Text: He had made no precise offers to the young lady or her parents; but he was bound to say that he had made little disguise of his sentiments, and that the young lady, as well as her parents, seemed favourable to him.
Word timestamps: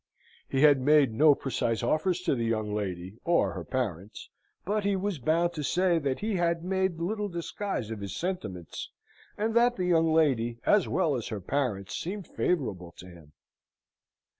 He 0.49 0.61
had 0.61 0.81
made 0.81 1.13
no 1.13 1.35
precise 1.35 1.83
offers 1.83 2.23
to 2.23 2.33
the 2.33 2.43
young 2.43 2.73
lady 2.73 3.19
or 3.23 3.53
her 3.53 3.63
parents; 3.63 4.31
but 4.65 4.83
he 4.83 4.95
was 4.95 5.19
bound 5.19 5.53
to 5.53 5.63
say 5.63 5.99
that 5.99 6.17
he 6.21 6.37
had 6.37 6.63
made 6.63 6.97
little 6.99 7.29
disguise 7.29 7.91
of 7.91 7.99
his 7.99 8.15
sentiments, 8.15 8.89
and 9.37 9.53
that 9.53 9.75
the 9.75 9.85
young 9.85 10.11
lady, 10.11 10.57
as 10.65 10.87
well 10.87 11.13
as 11.15 11.27
her 11.27 11.39
parents, 11.39 11.95
seemed 11.95 12.25
favourable 12.27 12.95
to 12.97 13.09
him. 13.09 13.33